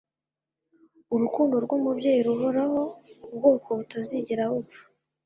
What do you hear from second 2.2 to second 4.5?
ruhoraho, ubwoko butazigera